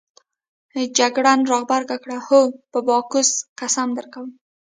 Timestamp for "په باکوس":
2.71-3.29